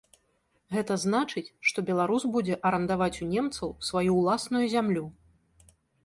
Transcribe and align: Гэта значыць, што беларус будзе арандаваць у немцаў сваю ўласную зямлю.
Гэта 0.75 0.95
значыць, 1.01 1.49
што 1.71 1.83
беларус 1.89 2.23
будзе 2.35 2.55
арандаваць 2.69 3.21
у 3.25 3.27
немцаў 3.33 3.75
сваю 3.89 4.15
ўласную 4.21 4.63
зямлю. 4.73 5.05